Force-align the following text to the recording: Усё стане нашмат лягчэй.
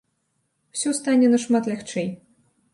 Усё 0.77 0.89
стане 1.01 1.31
нашмат 1.35 1.71
лягчэй. 1.73 2.13